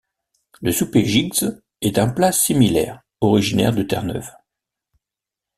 [0.63, 1.45] Le souper Jiggs
[1.81, 4.31] est un plat similaire, originaire de Terre-Neuve.